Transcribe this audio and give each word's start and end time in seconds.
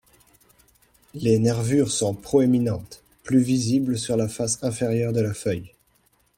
Les 1.13 1.37
nervures 1.37 1.91
sont 1.91 2.15
proéminentes, 2.15 3.03
plus 3.21 3.37
visibles 3.37 3.99
sur 3.99 4.17
la 4.17 4.27
face 4.27 4.57
inférieure 4.63 5.13
de 5.13 5.21
la 5.21 5.35
feuille. 5.35 5.75